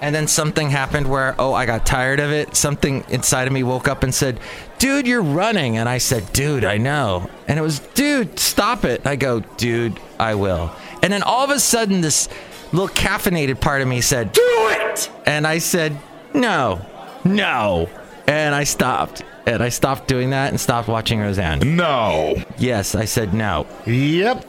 And 0.01 0.13
then 0.13 0.27
something 0.27 0.69
happened 0.69 1.09
where, 1.09 1.35
oh, 1.39 1.53
I 1.53 1.65
got 1.65 1.85
tired 1.85 2.19
of 2.19 2.31
it. 2.31 2.53
Something 2.53 3.05
inside 3.07 3.47
of 3.47 3.53
me 3.53 3.63
woke 3.63 3.87
up 3.87 4.03
and 4.03 4.13
said, 4.13 4.41
dude, 4.77 5.07
you're 5.07 5.21
running. 5.21 5.77
And 5.77 5.87
I 5.87 5.99
said, 5.99 6.33
dude, 6.33 6.65
I 6.65 6.77
know. 6.77 7.29
And 7.47 7.57
it 7.57 7.61
was, 7.61 7.79
dude, 7.79 8.37
stop 8.37 8.83
it. 8.83 9.07
I 9.07 9.15
go, 9.15 9.39
dude, 9.39 9.97
I 10.19 10.35
will. 10.35 10.75
And 11.01 11.13
then 11.13 11.23
all 11.23 11.45
of 11.45 11.49
a 11.49 11.59
sudden, 11.59 12.01
this 12.01 12.27
little 12.73 12.89
caffeinated 12.89 13.61
part 13.61 13.81
of 13.81 13.87
me 13.87 14.01
said, 14.01 14.33
do 14.33 14.41
it. 14.43 15.09
And 15.25 15.47
I 15.47 15.59
said, 15.59 15.97
no, 16.33 16.85
no, 17.23 17.89
And 18.27 18.53
I 18.53 18.65
stopped. 18.65 19.23
And 19.45 19.61
I 19.61 19.69
stopped 19.69 20.07
doing 20.07 20.31
that 20.31 20.49
and 20.49 20.59
stopped 20.59 20.87
watching 20.87 21.19
Roseanne. 21.19 21.75
No. 21.75 22.35
Yes, 22.57 22.95
I 22.95 23.05
said 23.05 23.33
no. 23.33 23.67
Yep. 23.85 24.45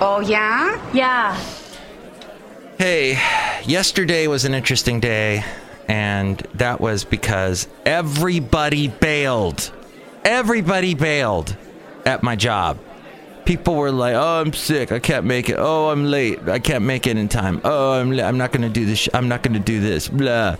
Oh, 0.00 0.20
yeah? 0.20 0.80
Yeah. 0.94 1.36
Hey, 2.78 3.18
yesterday 3.64 4.28
was 4.28 4.44
an 4.44 4.54
interesting 4.54 5.00
day, 5.00 5.44
and 5.88 6.38
that 6.54 6.80
was 6.80 7.04
because 7.04 7.66
everybody 7.84 8.86
bailed. 8.86 9.72
Everybody 10.24 10.94
bailed 10.94 11.56
at 12.06 12.22
my 12.22 12.36
job. 12.36 12.78
People 13.44 13.74
were 13.74 13.90
like, 13.90 14.14
"Oh, 14.14 14.40
I'm 14.42 14.52
sick. 14.52 14.92
I 14.92 14.98
can't 15.00 15.24
make 15.24 15.48
it. 15.48 15.56
Oh, 15.58 15.88
I'm 15.88 16.04
late. 16.04 16.46
I 16.48 16.58
can't 16.60 16.84
make 16.84 17.06
it 17.06 17.16
in 17.16 17.28
time. 17.28 17.60
Oh, 17.64 17.92
I'm 17.98 18.10
li- 18.10 18.22
I'm 18.22 18.36
not 18.38 18.52
gonna 18.52 18.68
do 18.68 18.84
this. 18.84 18.98
Sh- 19.00 19.08
I'm 19.14 19.26
not 19.26 19.42
gonna 19.42 19.58
do 19.58 19.80
this." 19.80 20.06
Blah. 20.08 20.56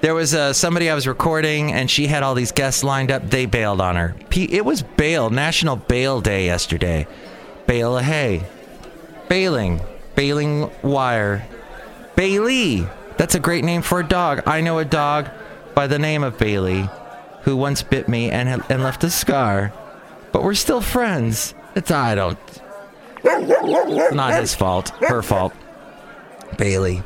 There 0.00 0.14
was 0.14 0.34
uh, 0.34 0.54
somebody 0.54 0.88
I 0.88 0.94
was 0.94 1.06
recording, 1.06 1.72
and 1.72 1.90
she 1.90 2.06
had 2.06 2.22
all 2.22 2.34
these 2.34 2.52
guests 2.52 2.82
lined 2.82 3.10
up. 3.10 3.28
They 3.28 3.44
bailed 3.44 3.82
on 3.82 3.96
her. 3.96 4.14
It 4.32 4.64
was 4.64 4.82
bail 4.82 5.28
National 5.28 5.76
Bail 5.76 6.22
Day 6.22 6.46
yesterday. 6.46 7.06
Bale 7.66 7.98
of 7.98 8.04
hay, 8.04 8.42
bailing, 9.28 9.80
bailing 10.14 10.70
wire. 10.82 11.46
Bailey. 12.16 12.86
That's 13.18 13.34
a 13.34 13.40
great 13.40 13.64
name 13.64 13.82
for 13.82 14.00
a 14.00 14.06
dog. 14.06 14.42
I 14.46 14.62
know 14.62 14.78
a 14.78 14.84
dog 14.86 15.28
by 15.74 15.86
the 15.86 15.98
name 15.98 16.22
of 16.24 16.38
Bailey 16.38 16.88
who 17.42 17.56
once 17.56 17.82
bit 17.82 18.08
me 18.08 18.30
and 18.30 18.62
and 18.70 18.82
left 18.82 19.04
a 19.04 19.10
scar, 19.10 19.72
but 20.32 20.42
we're 20.42 20.54
still 20.54 20.80
friends. 20.80 21.54
It's 21.74 21.90
I 21.90 22.14
don't. 22.14 22.38
Not 23.22 24.40
his 24.40 24.54
fault. 24.54 24.88
Her 25.00 25.22
fault. 25.22 25.52
Bailey. 26.56 27.02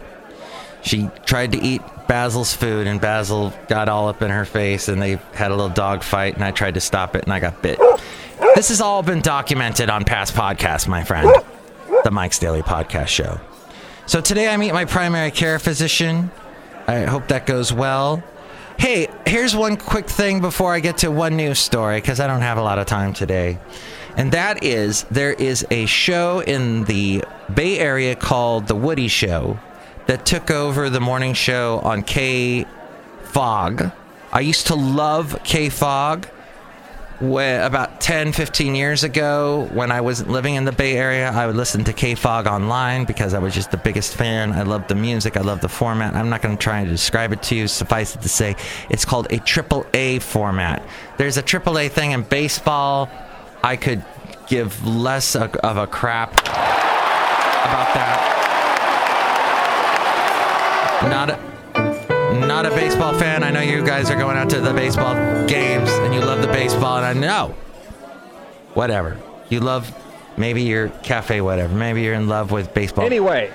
She 0.83 1.11
tried 1.27 1.53
to 1.53 1.61
eat 1.61 1.83
Basil's 2.07 2.55
food, 2.55 2.87
and 2.87 3.01
Basil 3.01 3.53
got 3.69 3.89
all 3.89 4.09
up 4.09 4.23
in 4.23 4.31
her 4.31 4.45
face, 4.45 4.89
and 4.89 5.01
they 5.01 5.19
had 5.33 5.51
a 5.51 5.55
little 5.55 5.69
dog 5.69 6.03
fight, 6.03 6.35
and 6.35 6.45
I 6.45 6.51
tried 6.51 6.75
to 6.75 6.81
stop 6.81 7.17
it, 7.17 7.25
and 7.25 7.33
I 7.33 7.41
got 7.41 7.63
bit. 7.63 7.79
This 8.55 8.69
has 8.69 8.81
all 8.81 9.03
been 9.03 9.21
documented 9.21 9.91
on 9.91 10.05
past 10.05 10.35
podcasts, 10.35 10.87
my 10.87 11.03
friend. 11.05 11.31
The 12.05 12.11
Mike's 12.11 12.39
Daily 12.39 12.63
Podcast 12.63 13.09
Show. 13.09 13.41
So 14.07 14.21
today 14.21 14.49
I 14.49 14.57
meet 14.57 14.73
my 14.73 14.85
primary 14.85 15.31
care 15.31 15.59
physician. 15.59 16.31
I 16.87 17.01
hope 17.05 17.29
that 17.29 17.47
goes 17.47 17.73
well. 17.73 18.23
Hey, 18.79 19.09
here's 19.27 19.57
one 19.57 19.77
quick 19.77 20.07
thing 20.07 20.41
before 20.41 20.75
I 20.75 20.81
get 20.81 20.99
to 20.99 21.11
one 21.11 21.37
news 21.37 21.59
story 21.59 22.01
because 22.01 22.21
I 22.21 22.27
don't 22.27 22.43
have 22.43 22.59
a 22.59 22.63
lot 22.63 22.79
of 22.79 22.87
time 22.87 23.15
today. 23.15 23.59
And 24.17 24.33
that 24.33 24.63
is 24.63 25.05
there 25.05 25.33
is 25.33 25.67
a 25.71 25.87
show 25.87 26.41
in 26.41 26.85
the 26.85 27.25
Bay 27.53 27.79
Area 27.79 28.15
called 28.15 28.67
The 28.67 28.75
Woody 28.75 29.09
Show 29.09 29.59
that 30.07 30.27
took 30.27 30.51
over 30.51 30.91
the 30.91 31.01
morning 31.01 31.35
show 31.35 31.81
on 31.81 32.03
K 32.03 32.67
Fog. 33.25 33.91
I 34.33 34.41
used 34.41 34.67
to 34.69 34.75
love 34.75 35.39
K 35.45 35.69
Fog 35.69 36.27
about 37.21 38.01
10, 38.01 38.33
15 38.33 38.75
years 38.75 39.05
ago, 39.05 39.69
when 39.73 39.93
I 39.93 40.01
was 40.01 40.27
living 40.27 40.57
in 40.57 40.65
the 40.65 40.73
Bay 40.73 40.97
Area, 40.97 41.31
I 41.31 41.47
would 41.47 41.57
listen 41.57 41.85
to 41.85 41.93
K 41.93 42.15
Fog 42.15 42.47
online 42.47 43.05
because 43.05 43.35
I 43.35 43.39
was 43.39 43.55
just 43.55 43.71
the 43.71 43.77
biggest 43.77 44.15
fan. 44.15 44.53
I 44.53 44.63
loved 44.63 44.89
the 44.89 44.95
music, 44.95 45.37
I 45.37 45.41
loved 45.41 45.63
the 45.63 45.69
format. 45.69 46.15
I'm 46.15 46.29
not 46.29 46.43
going 46.43 46.57
to 46.57 46.63
try 46.63 46.85
to 46.85 46.91
describe 46.91 47.33
it 47.33 47.43
to 47.45 47.55
you. 47.55 47.69
Suffice 47.69 48.15
it 48.15 48.23
to 48.23 48.29
say, 48.29 48.57
it's 48.91 49.05
called 49.05 49.29
a 49.31 49.39
triple 49.39 49.87
A 49.95 50.19
format. 50.19 50.83
There's 51.17 51.37
a 51.37 51.43
triple 51.43 51.79
A 51.79 51.89
thing 51.89 52.13
in 52.13 52.23
baseball. 52.23 53.09
I 53.63 53.77
could 53.77 54.05
give 54.49 54.85
less 54.87 55.37
of 55.37 55.55
a 55.77 55.87
crap 55.87 56.33
about 56.33 57.95
that. 57.95 58.44
Not 61.03 61.31
a, 61.31 62.47
not 62.47 62.67
a 62.67 62.71
baseball 62.71 63.15
fan. 63.19 63.43
I 63.43 63.51
know 63.51 63.61
you 63.61 63.85
guys 63.85 64.11
are 64.11 64.17
going 64.17 64.37
out 64.37 64.49
to 64.51 64.61
the 64.61 64.73
baseball 64.73 65.15
games 65.47 65.91
and 65.91 66.15
you 66.15 66.21
love 66.21 66.41
the 66.41 66.49
baseball, 66.49 66.97
and 66.99 67.07
I 67.07 67.13
know. 67.13 67.55
Whatever. 68.75 69.19
You 69.51 69.61
love, 69.61 69.95
maybe 70.37 70.63
you're 70.63 70.89
cafe, 70.89 71.41
whatever. 71.41 71.75
Maybe 71.75 72.03
you're 72.03 72.15
in 72.15 72.29
love 72.29 72.51
with 72.51 72.73
baseball. 72.75 73.05
Anyway, 73.05 73.53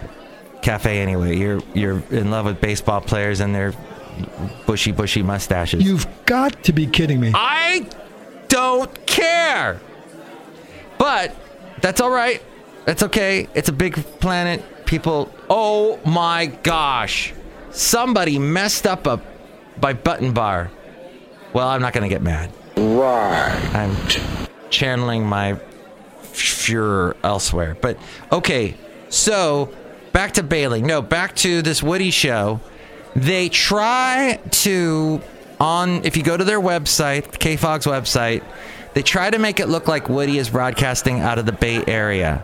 Cafe, 0.61 0.99
anyway. 0.99 1.37
You're 1.37 1.61
you're 1.73 2.03
in 2.11 2.31
love 2.31 2.45
with 2.45 2.59
baseball 2.61 3.01
players 3.01 3.39
and 3.39 3.55
their 3.55 3.73
bushy, 4.65 4.91
bushy 4.91 5.23
mustaches. 5.23 5.83
You've 5.83 6.07
got 6.25 6.63
to 6.63 6.73
be 6.73 6.85
kidding 6.85 7.19
me. 7.19 7.31
I 7.33 7.87
don't 8.49 9.05
care. 9.05 9.79
But 10.97 11.35
that's 11.81 12.01
all 12.01 12.11
right. 12.11 12.43
That's 12.85 13.03
okay. 13.03 13.47
It's 13.53 13.69
a 13.69 13.73
big 13.73 13.95
planet. 14.19 14.63
People. 14.89 15.31
Oh 15.51 15.99
my 16.03 16.47
gosh. 16.47 17.31
Somebody 17.69 18.39
messed 18.39 18.87
up 18.87 19.05
a 19.05 19.21
my 19.79 19.93
button 19.93 20.33
bar. 20.33 20.71
Well, 21.53 21.67
I'm 21.67 21.79
not 21.79 21.93
gonna 21.93 22.09
get 22.09 22.23
mad. 22.23 22.51
Right. 22.75 23.69
I'm 23.75 23.95
channeling 24.71 25.27
my 25.27 25.59
furor 26.23 27.15
elsewhere. 27.23 27.77
But 27.79 27.99
okay. 28.31 28.73
So 29.09 29.71
back 30.11 30.31
to 30.33 30.43
bailing. 30.43 30.87
No, 30.87 31.03
back 31.03 31.35
to 31.35 31.61
this 31.61 31.83
Woody 31.83 32.09
show. 32.09 32.59
They 33.15 33.47
try 33.49 34.39
to 34.49 35.21
on 35.59 36.03
if 36.03 36.17
you 36.17 36.23
go 36.23 36.35
to 36.35 36.43
their 36.43 36.59
website, 36.59 37.25
KFog's 37.37 37.85
website, 37.85 38.43
they 38.95 39.03
try 39.03 39.29
to 39.29 39.37
make 39.37 39.59
it 39.59 39.67
look 39.69 39.87
like 39.87 40.09
Woody 40.09 40.39
is 40.39 40.49
broadcasting 40.49 41.19
out 41.19 41.37
of 41.37 41.45
the 41.45 41.51
Bay 41.51 41.83
Area. 41.85 42.43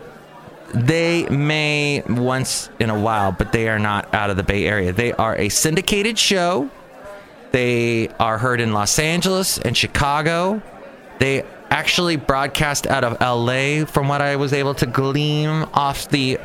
They 0.75 1.25
may 1.29 2.03
once 2.05 2.69
in 2.79 2.89
a 2.89 2.99
while, 2.99 3.31
but 3.31 3.53
they 3.53 3.69
are 3.69 3.79
not 3.79 4.13
out 4.13 4.29
of 4.29 4.35
the 4.35 4.43
Bay 4.43 4.65
Area. 4.65 4.91
They 4.91 5.13
are 5.13 5.33
a 5.37 5.47
syndicated 5.47 6.19
show. 6.19 6.69
They 7.51 8.09
are 8.19 8.37
heard 8.37 8.59
in 8.59 8.73
Los 8.73 8.99
Angeles 8.99 9.57
and 9.57 9.75
Chicago. 9.77 10.61
They 11.19 11.45
actually 11.69 12.17
broadcast 12.17 12.87
out 12.87 13.05
of 13.05 13.21
LA, 13.21 13.85
from 13.85 14.09
what 14.09 14.21
I 14.21 14.35
was 14.35 14.51
able 14.51 14.73
to 14.75 14.85
glean 14.85 15.47
off 15.73 16.09
the 16.09 16.39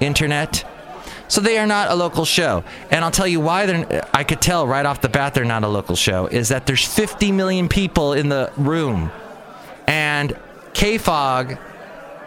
internet. 0.00 0.64
So 1.28 1.40
they 1.40 1.56
are 1.58 1.66
not 1.66 1.88
a 1.92 1.94
local 1.94 2.24
show. 2.24 2.64
And 2.90 3.04
I'll 3.04 3.12
tell 3.12 3.28
you 3.28 3.38
why 3.38 3.66
they're 3.66 4.08
I 4.12 4.24
could 4.24 4.40
tell 4.40 4.66
right 4.66 4.84
off 4.84 5.02
the 5.02 5.08
bat 5.08 5.34
they're 5.34 5.44
not 5.44 5.62
a 5.62 5.68
local 5.68 5.94
show 5.94 6.26
is 6.26 6.48
that 6.48 6.66
there's 6.66 6.84
50 6.84 7.30
million 7.30 7.68
people 7.68 8.12
in 8.12 8.28
the 8.28 8.50
room. 8.56 9.12
And 9.86 10.36
KFOG 10.72 11.58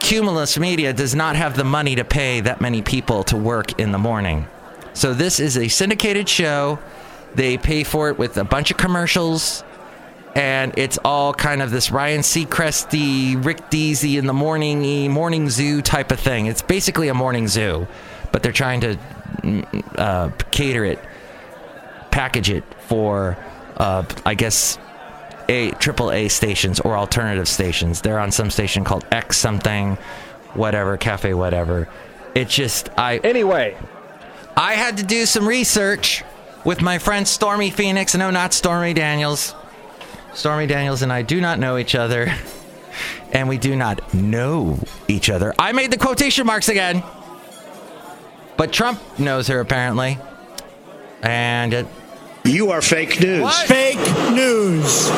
Cumulus 0.01 0.57
Media 0.57 0.93
does 0.93 1.15
not 1.15 1.35
have 1.35 1.55
the 1.55 1.63
money 1.63 1.95
to 1.95 2.03
pay 2.03 2.41
that 2.41 2.59
many 2.59 2.81
people 2.81 3.23
to 3.25 3.37
work 3.37 3.79
in 3.79 3.91
the 3.91 3.97
morning. 3.97 4.47
So 4.93 5.13
this 5.13 5.39
is 5.39 5.57
a 5.57 5.67
syndicated 5.67 6.27
show. 6.27 6.79
They 7.35 7.57
pay 7.57 7.83
for 7.83 8.09
it 8.09 8.17
with 8.17 8.37
a 8.37 8.43
bunch 8.43 8.71
of 8.71 8.77
commercials 8.77 9.63
and 10.35 10.73
it's 10.77 10.97
all 11.03 11.33
kind 11.33 11.61
of 11.61 11.71
this 11.71 11.91
Ryan 11.91 12.21
Seacresty, 12.21 13.43
Rick 13.43 13.69
Deasy 13.69 14.17
in 14.17 14.25
the 14.27 14.33
morning 14.33 15.11
morning 15.11 15.49
zoo 15.49 15.81
type 15.81 16.11
of 16.11 16.19
thing. 16.19 16.45
It's 16.45 16.61
basically 16.61 17.09
a 17.09 17.13
morning 17.13 17.47
zoo, 17.47 17.87
but 18.31 18.43
they're 18.43 18.51
trying 18.51 18.81
to 18.81 18.97
mm, 19.41 19.97
uh, 19.97 20.29
cater 20.51 20.85
it, 20.85 20.99
package 22.11 22.49
it 22.49 22.63
for, 22.87 23.37
uh, 23.77 24.05
I 24.25 24.35
guess, 24.35 24.77
a 25.49 25.71
triple 25.71 26.11
A 26.11 26.27
stations 26.27 26.79
or 26.79 26.97
alternative 26.97 27.47
stations. 27.47 28.01
They're 28.01 28.19
on 28.19 28.31
some 28.31 28.49
station 28.49 28.83
called 28.83 29.05
X 29.11 29.37
something, 29.37 29.97
whatever 30.53 30.97
cafe, 30.97 31.33
whatever. 31.33 31.87
It 32.35 32.47
just 32.49 32.89
I 32.97 33.17
anyway, 33.17 33.77
I 34.55 34.73
had 34.73 34.97
to 34.97 35.03
do 35.03 35.25
some 35.25 35.47
research 35.47 36.23
with 36.63 36.81
my 36.81 36.97
friend 36.97 37.27
Stormy 37.27 37.69
Phoenix. 37.69 38.15
No, 38.15 38.31
not 38.31 38.53
Stormy 38.53 38.93
Daniels. 38.93 39.55
Stormy 40.33 40.67
Daniels 40.67 41.01
and 41.01 41.11
I 41.11 41.23
do 41.23 41.41
not 41.41 41.59
know 41.59 41.77
each 41.77 41.95
other, 41.95 42.33
and 43.33 43.49
we 43.49 43.57
do 43.57 43.75
not 43.75 44.13
know 44.13 44.79
each 45.07 45.29
other. 45.29 45.53
I 45.59 45.73
made 45.73 45.91
the 45.91 45.97
quotation 45.97 46.45
marks 46.45 46.69
again, 46.69 47.03
but 48.55 48.71
Trump 48.71 49.01
knows 49.19 49.47
her 49.47 49.59
apparently, 49.59 50.17
and 51.21 51.73
it, 51.73 51.87
You 52.43 52.71
are 52.71 52.81
fake 52.81 53.19
news. 53.19 53.41
What? 53.41 53.67
Fake 53.67 53.97
news. 54.31 55.09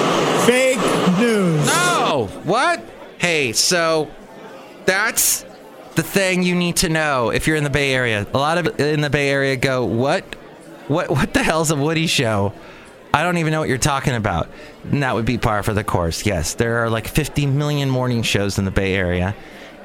Fake 0.46 0.78
news. 1.18 1.66
no, 1.68 2.30
what? 2.44 2.84
Hey, 3.18 3.54
so 3.54 4.12
that's 4.86 5.46
the 5.96 6.04
thing 6.04 6.44
you 6.44 6.56
need 6.56 6.78
to 6.78 6.90
know 6.90 7.30
if 7.30 7.48
you're 7.48 7.56
in 7.56 7.64
the 7.64 7.70
Bay 7.70 7.94
Area. 7.94 8.28
A 8.34 8.38
lot 8.38 8.58
of 8.58 8.80
in 8.80 9.02
the 9.02 9.10
Bay 9.10 9.30
Area 9.30 9.56
go, 9.56 9.86
what, 9.86 10.24
what, 10.88 11.10
what 11.10 11.34
the 11.34 11.44
hell's 11.44 11.72
a 11.72 11.76
Woody 11.76 12.08
show? 12.08 12.54
I 13.14 13.24
don't 13.24 13.38
even 13.38 13.52
know 13.52 13.60
what 13.60 13.70
you're 13.70 13.78
talking 13.78 14.16
about. 14.16 14.50
And 14.92 15.04
that 15.04 15.14
would 15.16 15.26
be 15.26 15.38
par 15.38 15.64
for 15.64 15.74
the 15.74 15.84
course. 15.84 16.26
Yes, 16.26 16.56
there 16.56 16.84
are 16.84 16.90
like 16.90 17.08
50 17.08 17.46
million 17.46 17.90
morning 17.90 18.24
shows 18.24 18.58
in 18.58 18.66
the 18.66 18.72
Bay 18.72 18.96
Area. 18.96 19.36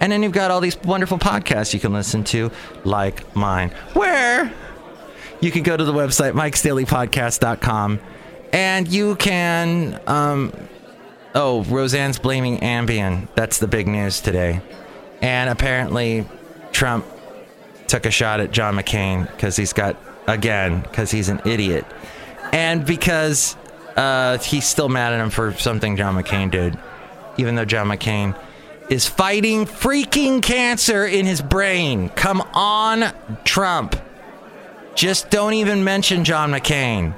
And 0.00 0.10
then 0.10 0.22
you've 0.22 0.32
got 0.32 0.50
all 0.50 0.60
these 0.60 0.80
wonderful 0.82 1.18
podcasts 1.18 1.74
you 1.74 1.80
can 1.80 1.92
listen 1.92 2.24
to, 2.24 2.50
like 2.84 3.36
mine, 3.36 3.70
where 3.94 4.52
you 5.40 5.50
can 5.50 5.62
go 5.62 5.76
to 5.76 5.84
the 5.84 5.92
website, 5.92 6.32
mikesdailypodcast.com, 6.32 8.00
and 8.52 8.88
you 8.88 9.16
can, 9.16 10.00
um, 10.06 10.52
oh, 11.34 11.64
Roseanne's 11.64 12.18
blaming 12.18 12.58
Ambien. 12.58 13.28
That's 13.34 13.58
the 13.58 13.68
big 13.68 13.86
news 13.86 14.20
today. 14.20 14.60
And 15.20 15.50
apparently, 15.50 16.26
Trump 16.72 17.06
took 17.86 18.06
a 18.06 18.10
shot 18.10 18.40
at 18.40 18.50
John 18.50 18.76
McCain 18.76 19.30
because 19.30 19.56
he's 19.56 19.72
got, 19.72 19.96
again, 20.26 20.80
because 20.80 21.10
he's 21.10 21.28
an 21.28 21.40
idiot 21.44 21.84
and 22.52 22.84
because 22.84 23.56
uh, 23.96 24.38
he's 24.38 24.66
still 24.66 24.88
mad 24.88 25.12
at 25.12 25.20
him 25.20 25.30
for 25.30 25.52
something 25.54 25.96
John 25.96 26.14
McCain 26.14 26.50
did, 26.50 26.78
even 27.36 27.54
though 27.54 27.64
John 27.64 27.88
McCain 27.88 28.36
is 28.88 29.06
fighting 29.06 29.66
freaking 29.66 30.42
cancer 30.42 31.04
in 31.04 31.26
his 31.26 31.42
brain. 31.42 32.08
Come 32.10 32.40
on, 32.54 33.12
Trump. 33.44 33.96
Just 34.98 35.30
don't 35.30 35.52
even 35.52 35.84
mention 35.84 36.24
John 36.24 36.50
McCain. 36.50 37.14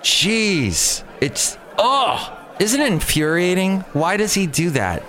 Jeez. 0.00 1.04
It's 1.20 1.58
oh, 1.76 2.34
isn't 2.58 2.80
it 2.80 2.90
infuriating? 2.90 3.80
Why 3.92 4.16
does 4.16 4.32
he 4.32 4.46
do 4.46 4.70
that? 4.70 5.02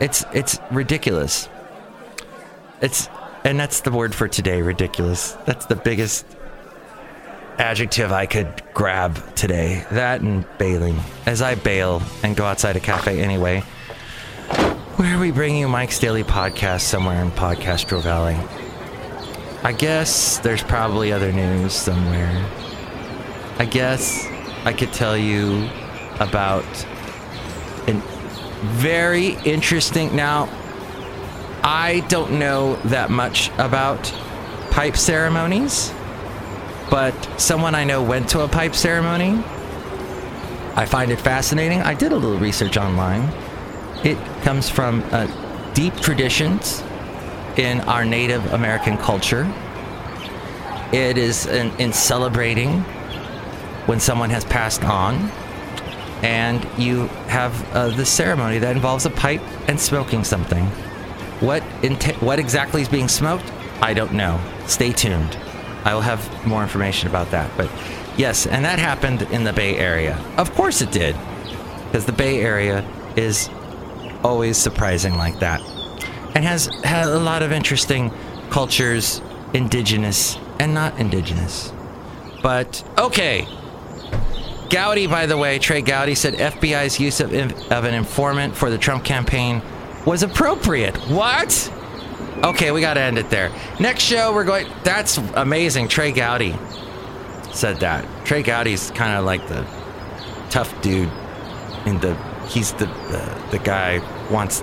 It's 0.00 0.24
it's 0.32 0.58
ridiculous. 0.72 1.48
It's 2.82 3.08
and 3.44 3.60
that's 3.60 3.82
the 3.82 3.92
word 3.92 4.12
for 4.12 4.26
today, 4.26 4.60
ridiculous. 4.60 5.34
That's 5.46 5.66
the 5.66 5.76
biggest 5.76 6.26
adjective 7.58 8.10
I 8.10 8.26
could 8.26 8.60
grab 8.74 9.36
today. 9.36 9.86
That 9.92 10.20
and 10.22 10.44
bailing. 10.58 10.98
As 11.26 11.42
I 11.42 11.54
bail 11.54 12.02
and 12.24 12.34
go 12.34 12.44
outside 12.44 12.74
a 12.74 12.80
cafe 12.80 13.20
anyway, 13.20 13.60
where 14.96 15.16
are 15.16 15.20
we 15.20 15.30
bring 15.30 15.54
you 15.54 15.68
Mike's 15.68 16.00
Daily 16.00 16.24
Podcast 16.24 16.80
somewhere 16.80 17.22
in 17.22 17.30
Podcastro 17.30 18.02
Valley. 18.02 18.36
I 19.62 19.72
guess 19.72 20.38
there's 20.38 20.62
probably 20.62 21.12
other 21.12 21.32
news 21.32 21.72
somewhere. 21.72 22.46
I 23.58 23.64
guess 23.64 24.24
I 24.64 24.72
could 24.72 24.92
tell 24.92 25.16
you 25.16 25.68
about 26.20 26.64
a 27.88 27.92
very 28.62 29.30
interesting. 29.44 30.14
Now, 30.14 30.48
I 31.64 32.04
don't 32.08 32.38
know 32.38 32.76
that 32.84 33.10
much 33.10 33.50
about 33.58 34.00
pipe 34.70 34.96
ceremonies, 34.96 35.92
but 36.88 37.14
someone 37.36 37.74
I 37.74 37.82
know 37.82 38.00
went 38.00 38.28
to 38.30 38.42
a 38.42 38.48
pipe 38.48 38.76
ceremony. 38.76 39.42
I 40.76 40.86
find 40.86 41.10
it 41.10 41.20
fascinating. 41.20 41.80
I 41.80 41.94
did 41.94 42.12
a 42.12 42.16
little 42.16 42.38
research 42.38 42.76
online. 42.76 43.28
It 44.04 44.18
comes 44.42 44.70
from 44.70 45.02
uh, 45.10 45.26
deep 45.74 45.96
traditions 45.96 46.84
in 47.58 47.80
our 47.82 48.04
Native 48.04 48.52
American 48.52 48.96
culture. 48.96 49.52
It 50.92 51.18
is 51.18 51.46
in, 51.46 51.70
in 51.78 51.92
celebrating 51.92 52.80
when 53.86 54.00
someone 54.00 54.30
has 54.30 54.44
passed 54.44 54.84
on, 54.84 55.30
and 56.22 56.66
you 56.78 57.08
have 57.28 57.74
uh, 57.74 57.88
the 57.88 58.06
ceremony 58.06 58.58
that 58.58 58.74
involves 58.74 59.04
a 59.04 59.10
pipe 59.10 59.42
and 59.68 59.78
smoking 59.78 60.24
something. 60.24 60.64
What 61.40 61.62
int- 61.82 62.22
what 62.22 62.38
exactly 62.38 62.82
is 62.82 62.88
being 62.88 63.08
smoked? 63.08 63.52
I 63.80 63.94
don't 63.94 64.12
know. 64.12 64.40
Stay 64.66 64.92
tuned. 64.92 65.36
I 65.84 65.94
will 65.94 66.00
have 66.00 66.46
more 66.46 66.62
information 66.62 67.08
about 67.08 67.30
that. 67.30 67.50
But 67.56 67.70
yes, 68.16 68.46
and 68.46 68.64
that 68.64 68.78
happened 68.78 69.22
in 69.22 69.44
the 69.44 69.52
Bay 69.52 69.76
Area. 69.76 70.16
Of 70.36 70.54
course 70.54 70.80
it 70.80 70.90
did, 70.90 71.16
because 71.86 72.06
the 72.06 72.12
Bay 72.12 72.40
Area 72.40 72.84
is 73.16 73.48
always 74.24 74.56
surprising 74.56 75.16
like 75.16 75.38
that, 75.38 75.62
and 76.34 76.44
has 76.44 76.66
had 76.84 77.06
a 77.06 77.18
lot 77.18 77.42
of 77.42 77.52
interesting 77.52 78.12
cultures, 78.50 79.20
indigenous 79.54 80.38
and 80.58 80.74
not 80.74 80.98
indigenous. 80.98 81.72
But 82.42 82.84
okay. 82.98 83.46
Gowdy, 84.70 85.06
by 85.06 85.26
the 85.26 85.36
way, 85.36 85.58
Trey 85.58 85.80
Gowdy 85.80 86.14
said 86.14 86.34
FBI's 86.34 87.00
use 87.00 87.20
of, 87.20 87.32
of 87.32 87.84
an 87.84 87.94
informant 87.94 88.54
for 88.54 88.70
the 88.70 88.78
Trump 88.78 89.04
campaign 89.04 89.62
was 90.04 90.22
appropriate. 90.22 90.96
What? 91.08 91.72
Okay, 92.44 92.70
we 92.70 92.80
got 92.80 92.94
to 92.94 93.00
end 93.00 93.18
it 93.18 93.30
there. 93.30 93.50
Next 93.80 94.04
show, 94.04 94.32
we're 94.32 94.44
going. 94.44 94.66
That's 94.84 95.18
amazing. 95.34 95.88
Trey 95.88 96.12
Gowdy 96.12 96.54
said 97.52 97.80
that. 97.80 98.06
Trey 98.24 98.42
Gowdy's 98.42 98.90
kind 98.92 99.18
of 99.18 99.24
like 99.24 99.46
the 99.48 99.66
tough 100.50 100.80
dude 100.82 101.10
in 101.86 101.98
the. 102.00 102.16
He's 102.48 102.72
the 102.74 102.86
the 103.50 103.60
guy 103.62 104.00
wants. 104.30 104.62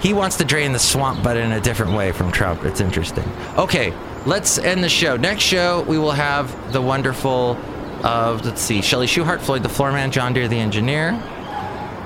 He 0.00 0.12
wants 0.12 0.36
to 0.36 0.44
drain 0.44 0.72
the 0.72 0.78
swamp, 0.78 1.22
but 1.22 1.36
in 1.36 1.52
a 1.52 1.60
different 1.60 1.92
way 1.92 2.12
from 2.12 2.30
Trump. 2.30 2.64
It's 2.64 2.80
interesting. 2.80 3.28
Okay, 3.56 3.92
let's 4.26 4.58
end 4.58 4.84
the 4.84 4.88
show. 4.88 5.16
Next 5.16 5.42
show, 5.42 5.82
we 5.82 5.98
will 5.98 6.12
have 6.12 6.72
the 6.72 6.80
wonderful 6.80 7.56
of 8.04 8.44
let's 8.44 8.60
see, 8.60 8.82
Shelly 8.82 9.06
Schuhart, 9.06 9.40
Floyd 9.40 9.62
the 9.62 9.68
Floorman, 9.68 10.10
John 10.10 10.32
Deere 10.32 10.48
the 10.48 10.58
Engineer, 10.58 11.10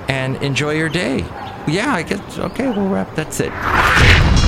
and 0.07 0.37
enjoy 0.37 0.75
your 0.75 0.89
day. 0.89 1.19
Yeah, 1.67 1.93
I 1.93 2.03
guess. 2.03 2.39
Okay, 2.39 2.69
we'll 2.69 2.87
wrap. 2.87 3.13
That's 3.15 3.39
it. 3.39 3.51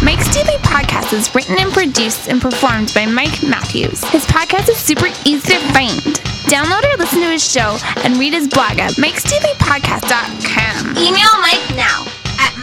Mike's 0.04 0.34
Daily 0.34 0.58
Podcast 0.60 1.14
is 1.14 1.34
written 1.36 1.58
and 1.60 1.72
produced 1.72 2.28
and 2.28 2.42
performed 2.42 2.92
by 2.94 3.06
Mike 3.06 3.44
Matthews. 3.44 4.04
His 4.06 4.26
podcast 4.26 4.68
is 4.70 4.78
super 4.78 5.08
easy 5.26 5.54
to 5.54 5.60
find. 5.72 5.92
Download 6.50 6.84
or 6.92 6.98
listen 6.98 7.22
to 7.22 7.30
his 7.30 7.48
show 7.50 7.78
and 8.04 8.18
read 8.18 8.34
his 8.34 8.48
blog 8.48 8.80
at 8.80 8.94
mikesdailypodcast.com. 8.94 10.98
Email 10.98 11.40
Mike 11.40 11.76
now 11.76 12.06